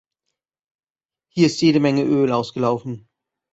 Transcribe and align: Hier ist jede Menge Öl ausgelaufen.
Hier 1.31 1.45
ist 1.45 1.61
jede 1.61 1.79
Menge 1.79 2.01
Öl 2.05 2.31
ausgelaufen. 2.31 3.07